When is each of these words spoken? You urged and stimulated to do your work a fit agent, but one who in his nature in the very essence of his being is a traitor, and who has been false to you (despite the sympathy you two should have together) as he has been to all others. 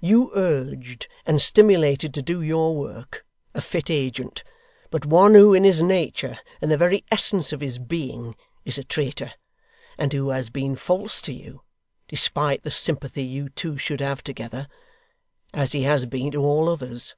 You 0.00 0.30
urged 0.36 1.08
and 1.26 1.42
stimulated 1.42 2.14
to 2.14 2.22
do 2.22 2.40
your 2.40 2.76
work 2.76 3.26
a 3.54 3.60
fit 3.60 3.90
agent, 3.90 4.44
but 4.88 5.04
one 5.04 5.34
who 5.34 5.52
in 5.52 5.64
his 5.64 5.82
nature 5.82 6.38
in 6.62 6.68
the 6.68 6.76
very 6.76 7.04
essence 7.10 7.52
of 7.52 7.60
his 7.60 7.80
being 7.80 8.36
is 8.64 8.78
a 8.78 8.84
traitor, 8.84 9.32
and 9.98 10.12
who 10.12 10.28
has 10.28 10.48
been 10.48 10.76
false 10.76 11.20
to 11.22 11.32
you 11.32 11.62
(despite 12.06 12.62
the 12.62 12.70
sympathy 12.70 13.24
you 13.24 13.48
two 13.48 13.76
should 13.76 14.00
have 14.00 14.22
together) 14.22 14.68
as 15.52 15.72
he 15.72 15.82
has 15.82 16.06
been 16.06 16.30
to 16.30 16.44
all 16.44 16.68
others. 16.68 17.16